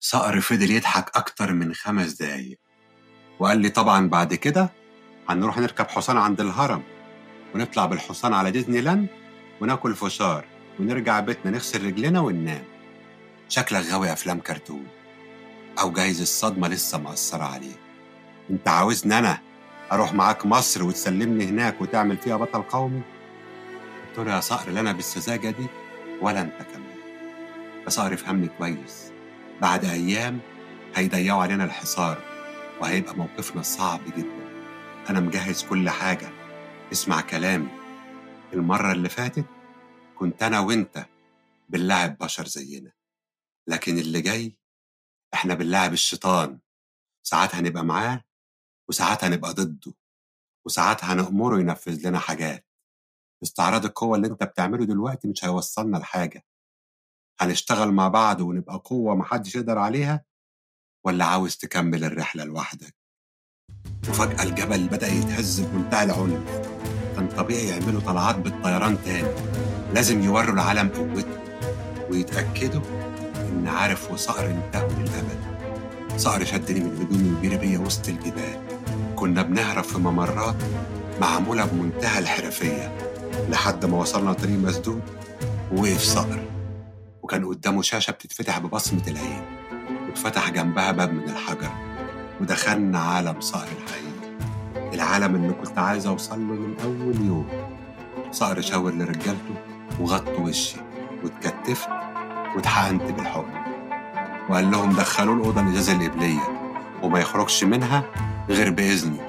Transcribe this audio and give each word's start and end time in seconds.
صقر 0.00 0.40
فضل 0.40 0.70
يضحك 0.70 1.16
أكتر 1.16 1.52
من 1.52 1.74
خمس 1.74 2.12
دقايق. 2.12 2.58
وقال 3.38 3.58
لي 3.58 3.68
طبعا 3.68 4.08
بعد 4.08 4.34
كده 4.34 4.70
هنروح 5.28 5.58
نركب 5.58 5.88
حصان 5.88 6.16
عند 6.16 6.40
الهرم 6.40 6.82
ونطلع 7.54 7.86
بالحصان 7.86 8.34
على 8.34 8.50
ديزني 8.50 8.80
لاند 8.80 9.08
وناكل 9.60 9.94
فشار 9.94 10.44
ونرجع 10.80 11.20
بيتنا 11.20 11.50
نغسل 11.50 11.86
رجلنا 11.86 12.20
وننام. 12.20 12.64
شكلك 13.48 13.86
غاوي 13.86 14.12
أفلام 14.12 14.40
كرتون. 14.40 14.86
أو 15.80 15.92
جايز 15.92 16.20
الصدمة 16.20 16.68
لسه 16.68 16.98
مأثرة 16.98 17.44
عليك. 17.44 17.78
أنت 18.50 18.68
عاوزني 18.68 19.18
أنا 19.18 19.38
أروح 19.92 20.14
معاك 20.14 20.46
مصر 20.46 20.82
وتسلمني 20.84 21.44
هناك 21.44 21.80
وتعمل 21.80 22.16
فيها 22.16 22.36
بطل 22.36 22.62
قومي؟ 22.62 23.02
قلت 24.08 24.26
له 24.26 24.34
يا 24.34 24.40
صقر 24.40 24.70
لا 24.70 24.80
أنا 24.80 24.92
بالسذاجة 24.92 25.50
دي 25.50 25.66
ولا 26.20 26.40
أنت 26.40 26.62
كمان. 26.72 26.96
يا 27.84 27.90
صقر 27.90 28.16
فهمني 28.16 28.48
كويس. 28.48 29.12
بعد 29.60 29.84
أيام 29.84 30.40
هيضيعوا 30.94 31.42
علينا 31.42 31.64
الحصار 31.64 32.22
وهيبقى 32.80 33.16
موقفنا 33.16 33.62
صعب 33.62 34.00
جدا. 34.16 34.48
أنا 35.10 35.20
مجهز 35.20 35.62
كل 35.64 35.90
حاجة. 35.90 36.30
اسمع 36.92 37.20
كلامي. 37.20 37.68
المرة 38.52 38.92
اللي 38.92 39.08
فاتت 39.08 39.44
كنت 40.18 40.42
أنا 40.42 40.60
وأنت 40.60 41.06
بنلعب 41.68 42.18
بشر 42.18 42.46
زينا. 42.46 42.92
لكن 43.66 43.98
اللي 43.98 44.20
جاي 44.20 44.56
إحنا 45.34 45.54
بنلعب 45.54 45.92
الشيطان. 45.92 46.58
ساعات 47.26 47.54
هنبقى 47.54 47.84
معاه 47.84 48.24
وساعات 48.88 49.24
هنبقى 49.24 49.54
ضده. 49.54 49.94
وساعات 50.66 51.04
هنأمره 51.04 51.60
ينفذ 51.60 52.08
لنا 52.08 52.18
حاجات. 52.18 52.66
استعراض 53.42 53.84
القوة 53.84 54.16
اللي 54.16 54.26
أنت 54.28 54.44
بتعمله 54.44 54.84
دلوقتي 54.86 55.28
مش 55.28 55.44
هيوصلنا 55.44 55.96
لحاجة. 55.96 56.44
هنشتغل 57.40 57.92
مع 57.92 58.08
بعض 58.08 58.40
ونبقى 58.40 58.82
قوة 58.84 59.14
محدش 59.14 59.56
يقدر 59.56 59.78
عليها؟ 59.78 60.24
ولا 61.04 61.24
عاوز 61.24 61.56
تكمل 61.56 62.04
الرحلة 62.04 62.44
لوحدك؟ 62.44 62.94
وفجأة 64.08 64.42
الجبل 64.42 64.88
بدأ 64.88 65.06
يتهز 65.06 65.60
بمنتهى 65.60 66.04
العنف. 66.04 66.68
كان 67.16 67.28
طبيعي 67.28 67.68
يعملوا 67.68 68.00
طلعات 68.00 68.36
بالطيران 68.36 68.98
تاني. 69.04 69.28
لازم 69.94 70.22
يوروا 70.22 70.54
العالم 70.54 70.88
قوته 70.88 71.38
ويتأكدوا 72.10 72.82
إن 73.36 73.68
عارف 73.68 74.10
وصقر 74.10 74.46
انتهوا 74.46 74.90
للأبد. 74.90 75.38
صقر 76.16 76.44
شدني 76.44 76.80
من 76.80 76.96
هدومي 76.96 77.30
وجري 77.38 77.56
بيا 77.56 77.78
وسط 77.78 78.08
الجبال. 78.08 78.60
كنا 79.16 79.42
بنهرب 79.42 79.84
في 79.84 79.98
ممرات 79.98 80.56
معمولة 81.20 81.64
بمنتهى 81.64 82.18
الحرفية 82.18 82.98
لحد 83.48 83.84
ما 83.84 83.98
وصلنا 83.98 84.32
طريق 84.32 84.58
مسدود 84.58 85.02
ووقف 85.72 86.02
صقر. 86.02 86.47
وكان 87.28 87.44
قدامه 87.44 87.82
شاشة 87.82 88.10
بتتفتح 88.10 88.58
ببصمة 88.58 89.02
العين 89.08 89.42
واتفتح 90.06 90.50
جنبها 90.50 90.92
باب 90.92 91.12
من 91.12 91.24
الحجر 91.24 91.70
ودخلنا 92.40 92.98
عالم 92.98 93.40
صقر 93.40 93.68
الحقيقي. 93.82 94.94
العالم 94.94 95.34
اللي 95.34 95.52
كنت 95.52 95.78
عايز 95.78 96.06
أوصل 96.06 96.48
له 96.48 96.54
من 96.54 96.76
أول 96.84 97.26
يوم. 97.26 97.48
صقر 98.30 98.60
شاور 98.60 98.94
لرجالته 98.94 99.54
وغطوا 100.00 100.38
وشي 100.38 100.76
واتكتفت 101.24 101.88
واتحقنت 102.56 103.02
بالحكم 103.02 103.62
وقال 104.48 104.70
لهم 104.70 104.92
دخلوه 104.92 105.36
الأوضة 105.36 105.60
الإزاز 105.60 105.90
القبلية 105.90 106.72
وما 107.02 107.20
يخرجش 107.20 107.64
منها 107.64 108.04
غير 108.48 108.70
بإذني. 108.70 109.20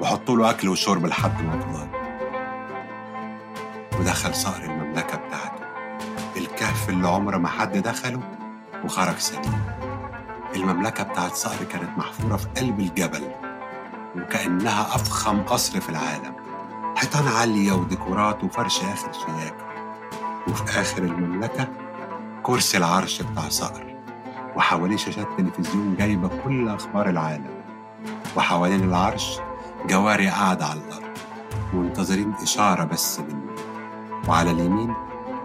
وحطوا 0.00 0.36
له 0.36 0.50
أكل 0.50 0.68
وشرب 0.68 1.06
لحد 1.06 1.42
ما 1.42 1.56
يفضل 1.56 1.88
ودخل 4.00 4.34
صقر 4.34 4.64
المملكة 4.64 5.16
بتاعته. 5.16 5.59
الكهف 6.60 6.88
اللي 6.88 7.08
عمر 7.08 7.38
ما 7.38 7.48
حد 7.48 7.78
دخله 7.78 8.20
وخرج 8.84 9.18
سليم. 9.18 9.62
المملكة 10.56 11.04
بتاعت 11.04 11.34
صقر 11.34 11.64
كانت 11.64 11.98
محفورة 11.98 12.36
في 12.36 12.46
قلب 12.56 12.80
الجبل 12.80 13.30
وكأنها 14.16 14.94
أفخم 14.94 15.42
قصر 15.42 15.80
في 15.80 15.88
العالم. 15.88 16.34
حيطان 16.96 17.28
عالية 17.28 17.72
وديكورات 17.72 18.44
وفرش 18.44 18.80
آخر 18.80 19.12
شياكة 19.12 19.64
وفي 20.48 20.80
آخر 20.80 21.02
المملكة 21.02 21.68
كرسي 22.42 22.76
العرش 22.78 23.22
بتاع 23.22 23.48
صقر 23.48 23.96
وحواليه 24.56 24.96
شاشات 24.96 25.28
تلفزيون 25.38 25.96
جايبة 25.98 26.30
كل 26.44 26.68
أخبار 26.68 27.08
العالم. 27.10 27.50
وحوالين 28.36 28.84
العرش 28.84 29.38
جواري 29.86 30.28
قاعدة 30.28 30.66
على 30.66 30.80
الأرض 30.80 31.16
منتظرين 31.72 32.34
إشارة 32.42 32.84
بس 32.84 33.20
منه 33.20 33.50
وعلى 34.28 34.50
اليمين 34.50 34.94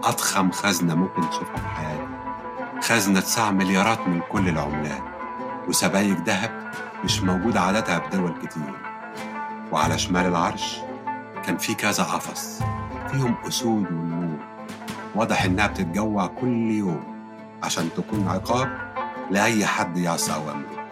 أضخم 0.06 0.52
خزنة 0.52 0.96
ممكن 0.96 1.30
تشوفها 1.30 1.56
في 1.56 1.68
حياتك. 1.68 2.08
خزنة 2.84 3.20
تسع 3.20 3.52
مليارات 3.52 4.08
من 4.08 4.22
كل 4.32 4.50
العملات 4.50 5.04
وسبايك 5.68 6.18
ذهب 6.26 6.72
مش 7.04 7.22
موجودة 7.22 7.62
عادتها 7.62 8.00
في 8.00 8.18
دول 8.18 8.34
كتير. 8.44 8.76
وعلى 9.72 9.98
شمال 9.98 10.26
العرش 10.26 10.82
كان 11.46 11.58
في 11.58 11.74
كذا 11.74 12.04
قفص 12.04 12.60
فيهم 13.12 13.36
أسود 13.48 13.92
ونمور. 13.92 14.40
واضح 15.16 15.44
إنها 15.44 15.68
بتتجوع 15.68 16.28
كل 16.28 16.72
يوم 16.72 17.04
عشان 17.64 17.90
تكون 17.98 18.28
عقاب 18.28 18.78
لأي 19.32 19.66
حد 19.66 19.98
يعصى 19.98 20.34
أوامره. 20.34 20.90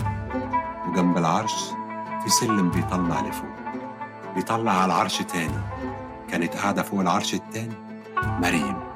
وجنب 0.87 1.17
العرش 1.17 1.53
في 2.23 2.29
سلم 2.29 2.69
بيطلع 2.69 3.21
لفوق. 3.21 3.55
بيطلع 4.35 4.71
على 4.71 4.85
العرش 4.85 5.21
تاني. 5.21 5.61
كانت 6.29 6.55
قاعدة 6.55 6.81
فوق 6.83 6.99
العرش 6.99 7.33
التاني 7.33 7.75
مريم. 8.23 8.92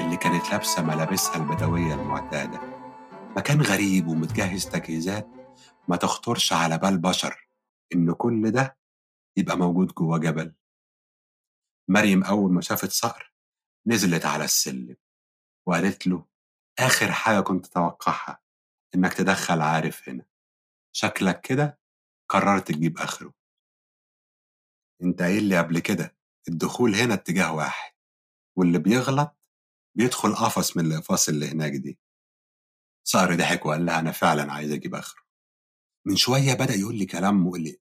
اللي 0.00 0.16
كانت 0.16 0.50
لابسة 0.50 0.82
ملابسها 0.82 1.36
البدوية 1.36 1.94
المعتادة. 1.94 2.60
مكان 3.36 3.62
غريب 3.62 4.06
ومتجهز 4.06 4.66
تجهيزات 4.66 5.28
ما 5.88 5.96
تخطرش 5.96 6.52
على 6.52 6.78
بال 6.78 6.98
بشر 6.98 7.48
إن 7.94 8.12
كل 8.12 8.50
ده 8.50 8.78
يبقى 9.36 9.56
موجود 9.58 9.86
جوه 9.94 10.18
جبل. 10.18 10.54
مريم 11.88 12.24
أول 12.24 12.52
ما 12.52 12.60
شافت 12.60 12.90
صقر 12.90 13.32
نزلت 13.86 14.26
على 14.26 14.44
السلم 14.44 14.96
وقالت 15.66 16.06
له 16.06 16.26
آخر 16.78 17.12
حاجة 17.12 17.40
كنت 17.40 17.66
أتوقعها 17.66 18.40
إنك 18.94 19.12
تدخل 19.12 19.60
عارف 19.60 20.08
هنا. 20.08 20.24
شكلك 20.92 21.40
كده 21.40 21.78
قررت 22.28 22.68
تجيب 22.72 22.98
آخره. 22.98 23.32
أنت 25.02 25.22
قايل 25.22 25.44
لي 25.44 25.58
قبل 25.58 25.78
كده 25.78 26.16
الدخول 26.48 26.94
هنا 26.94 27.14
اتجاه 27.14 27.52
واحد 27.54 27.92
واللي 28.56 28.78
بيغلط 28.78 29.36
بيدخل 30.00 30.34
قفص 30.34 30.76
من 30.76 30.86
الأقفاص 30.86 31.28
اللي 31.28 31.48
هناك 31.48 31.72
دي. 31.72 31.98
صقر 33.04 33.34
ضحك 33.34 33.66
وقال 33.66 33.86
لها 33.86 33.98
أنا 34.00 34.12
فعلا 34.12 34.52
عايز 34.52 34.72
أجيب 34.72 34.94
آخره. 34.94 35.22
من 36.06 36.16
شوية 36.16 36.54
بدأ 36.54 36.74
يقول 36.74 36.98
لي 36.98 37.06
كلام 37.06 37.46
مقلق 37.46 37.76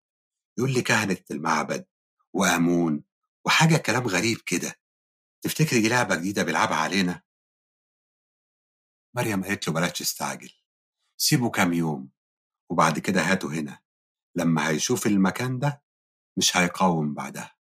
يقول 0.57 0.73
لي 0.73 0.81
كهنة 0.81 1.17
المعبد 1.31 1.85
وآمون 2.33 3.03
وحاجة 3.45 3.77
كلام 3.77 4.07
غريب 4.07 4.37
كده. 4.37 4.75
تفتكري 5.41 5.81
دي 5.81 5.89
لعبة 5.89 6.15
جديدة 6.15 6.43
بيلعبها 6.43 6.75
علينا؟ 6.75 7.21
مريم 9.15 9.43
قالت 9.43 9.67
له 9.67 9.73
بلاش 9.73 9.91
تستعجل. 9.91 10.53
سيبه 11.17 11.49
كام 11.49 11.73
يوم 11.73 12.09
وبعد 12.71 12.99
كده 12.99 13.21
هاته 13.21 13.59
هنا. 13.59 13.79
لما 14.35 14.69
هيشوف 14.69 15.07
المكان 15.07 15.59
ده 15.59 15.83
مش 16.37 16.57
هيقاوم 16.57 17.13
بعدها. 17.13 17.55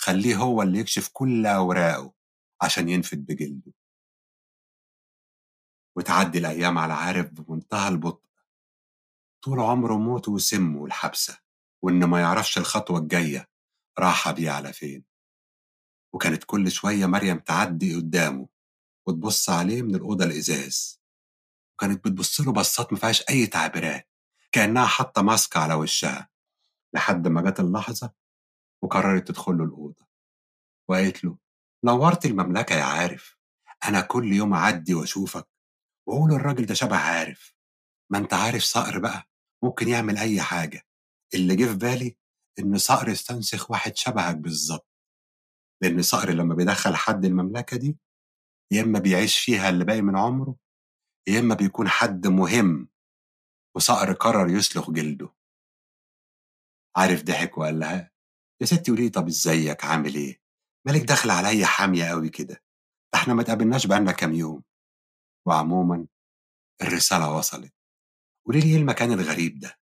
خليه 0.00 0.36
هو 0.36 0.62
اللي 0.62 0.78
يكشف 0.78 1.10
كل 1.12 1.46
أوراقه 1.46 2.14
عشان 2.62 2.88
ينفد 2.88 3.26
بجلده. 3.26 3.72
وتعدي 5.96 6.38
الأيام 6.38 6.78
على 6.78 6.92
عارف 6.92 7.30
بمنتهى 7.30 7.88
البطء. 7.88 8.24
طول 9.42 9.60
عمره 9.60 9.94
موته 9.94 10.32
وسمه 10.32 10.80
والحبسة 10.80 11.38
وإن 11.82 12.04
ما 12.04 12.20
يعرفش 12.20 12.58
الخطوة 12.58 12.98
الجاية 12.98 13.48
راحة 13.98 14.32
بيه 14.32 14.50
على 14.50 14.72
فين. 14.72 15.04
وكانت 16.12 16.44
كل 16.44 16.70
شوية 16.70 17.06
مريم 17.06 17.38
تعدي 17.38 17.94
قدامه 17.96 18.48
وتبص 19.06 19.50
عليه 19.50 19.82
من 19.82 19.94
الأوضة 19.94 20.24
الإزاز. 20.24 21.00
وكانت 21.74 22.04
بتبص 22.04 22.40
له 22.40 22.52
بصات 22.52 22.92
ما 22.92 22.98
فيهاش 22.98 23.24
أي 23.30 23.46
تعبيرات 23.46 24.08
كأنها 24.52 24.86
حاطة 24.86 25.22
ماسك 25.22 25.56
على 25.56 25.74
وشها. 25.74 26.28
لحد 26.94 27.28
ما 27.28 27.50
جت 27.50 27.60
اللحظة 27.60 28.12
وقررت 28.82 29.28
تدخل 29.28 29.58
له 29.58 29.64
الأوضة. 29.64 30.06
وقالت 30.88 31.24
له 31.24 31.38
نورت 31.84 32.26
المملكة 32.26 32.74
يا 32.74 32.84
عارف 32.84 33.36
أنا 33.88 34.00
كل 34.00 34.32
يوم 34.32 34.54
أعدي 34.54 34.94
وأشوفك 34.94 35.48
وأقول 36.08 36.32
الراجل 36.32 36.66
ده 36.66 36.74
شبه 36.74 36.96
عارف. 36.96 37.54
ما 38.12 38.18
أنت 38.18 38.34
عارف 38.34 38.62
صقر 38.62 38.98
بقى 38.98 39.28
ممكن 39.64 39.88
يعمل 39.88 40.16
أي 40.18 40.42
حاجة. 40.42 40.82
اللي 41.34 41.56
جه 41.56 41.64
في 41.64 41.76
بالي 41.76 42.16
إن 42.58 42.78
صقر 42.78 43.12
استنسخ 43.12 43.70
واحد 43.70 43.96
شبهك 43.96 44.36
بالظبط. 44.36 44.88
لأن 45.82 46.02
صقر 46.02 46.30
لما 46.30 46.54
بيدخل 46.54 46.96
حد 46.96 47.24
المملكة 47.24 47.76
دي 47.76 47.98
يا 48.72 48.82
إما 48.82 48.98
بيعيش 48.98 49.38
فيها 49.38 49.68
اللي 49.68 49.84
باقي 49.84 50.02
من 50.02 50.16
عمره 50.18 50.56
يا 51.28 51.40
إما 51.40 51.54
بيكون 51.54 51.88
حد 51.88 52.26
مهم. 52.26 52.88
وصقر 53.76 54.12
قرر 54.12 54.48
يسلخ 54.48 54.90
جلده. 54.90 55.34
عارف 56.96 57.22
ضحك 57.22 57.58
وقال 57.58 57.78
لها 57.78 58.10
يا 58.60 58.66
ستي 58.66 58.90
قولي 58.90 59.08
طب 59.08 59.26
إزيك؟ 59.28 59.84
عامل 59.84 60.14
إيه؟ 60.14 60.40
مالك 60.86 61.00
داخل 61.02 61.30
عليا 61.30 61.66
حامية 61.66 62.04
قوي 62.04 62.28
كده. 62.28 62.54
ده 63.14 63.20
إحنا 63.20 63.34
ما 63.34 63.42
تقابلناش 63.42 63.86
بقالنا 63.86 64.12
كام 64.12 64.32
يوم. 64.32 64.62
وعموما 65.46 66.06
الرسالة 66.82 67.36
وصلت. 67.36 67.74
قولي 68.46 68.60
لي 68.60 68.70
إيه 68.70 68.76
المكان 68.76 69.12
الغريب 69.12 69.58
ده؟ 69.58 69.78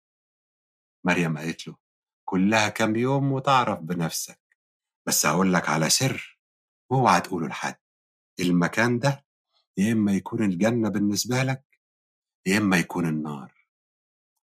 مريم 1.05 1.39
قالت 1.39 1.69
له 1.69 1.77
كلها 2.25 2.69
كام 2.69 2.97
يوم 2.97 3.33
وتعرف 3.33 3.81
بنفسك. 3.81 4.41
بس 5.07 5.27
هقول 5.27 5.53
لك 5.53 5.69
على 5.69 5.91
سر 5.91 6.41
وأوعى 6.91 7.21
تقوله 7.21 7.49
لحد. 7.49 7.77
المكان 8.41 8.99
ده 8.99 9.27
يا 9.77 9.93
إما 9.93 10.13
يكون 10.13 10.43
الجنة 10.43 10.89
بالنسبة 10.89 11.43
لك 11.43 11.65
يا 12.47 12.59
إما 12.59 12.77
يكون 12.79 13.07
النار. 13.09 13.67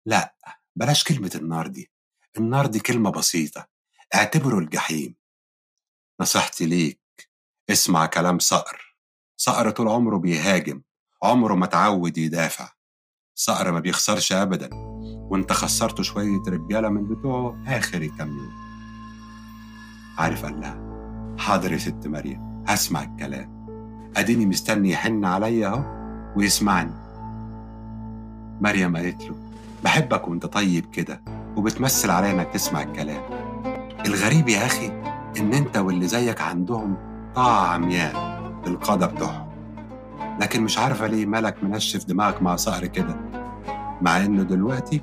لا 0.05 0.35
بلاش 0.75 1.03
كلمة 1.03 1.31
النار 1.35 1.67
دي. 1.67 1.91
النار 2.37 2.65
دي 2.65 2.79
كلمة 2.79 3.11
بسيطة. 3.11 3.67
اعتبره 4.15 4.59
الجحيم. 4.59 5.15
نصيحتي 6.21 6.65
ليك 6.65 7.01
اسمع 7.69 8.05
كلام 8.05 8.39
صقر. 8.39 8.97
صقر 9.37 9.71
طول 9.71 9.87
عمره 9.87 10.17
بيهاجم. 10.17 10.83
عمره 11.23 11.55
ما 11.55 11.65
تعود 11.65 12.17
يدافع. 12.17 12.69
صقر 13.35 13.71
ما 13.71 13.79
بيخسرش 13.79 14.31
ابدا. 14.31 14.69
وانت 15.29 15.53
خسرته 15.53 16.03
شوية 16.03 16.41
رجالة 16.47 16.89
من 16.89 17.07
بتوعه 17.07 17.63
آخر 17.67 18.05
كام 18.05 18.27
يوم. 18.27 18.51
عارف 20.17 20.45
قال 20.45 20.59
لها 20.61 20.77
حاضر 21.39 21.73
يا 21.73 21.77
ست 21.77 22.07
مريم 22.07 22.63
هسمع 22.67 23.03
الكلام. 23.03 23.57
أديني 24.17 24.45
مستني 24.45 24.91
يحن 24.91 25.25
عليا 25.25 25.67
أهو 25.67 25.83
ويسمعني. 26.35 26.93
مريم 28.61 28.97
قالت 28.97 29.23
له 29.23 29.35
بحبك 29.83 30.27
وأنت 30.27 30.45
طيب 30.45 30.85
كده 30.85 31.21
وبتمثل 31.55 32.09
عليا 32.09 32.31
إنك 32.31 32.47
تسمع 32.53 32.81
الكلام. 32.81 33.21
الغريب 34.05 34.49
يا 34.49 34.65
أخي 34.65 34.87
إن 35.39 35.53
أنت 35.53 35.77
واللي 35.77 36.07
زيك 36.07 36.41
عندهم 36.41 36.97
طاعة 37.35 37.67
عمياء 37.67 38.41
للقادة 38.67 39.05
بتوعهم. 39.05 39.46
لكن 40.41 40.63
مش 40.63 40.77
عارفة 40.77 41.07
ليه 41.07 41.25
مالك 41.25 41.63
منشف 41.63 42.05
دماغك 42.05 42.41
مع 42.41 42.55
صقر 42.55 42.85
كده 42.85 43.15
مع 44.01 44.17
إنه 44.17 44.43
دلوقتي 44.43 45.01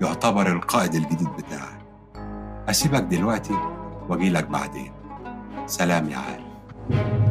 يعتبر 0.00 0.52
القائد 0.52 0.94
الجديد 0.94 1.28
بتاعك. 1.28 1.80
أسيبك 2.68 3.02
دلوقتي 3.02 3.54
وأجيلك 4.08 4.46
بعدين. 4.46 4.92
سلام 5.66 6.08
يا 6.08 6.16
عارف 6.16 7.29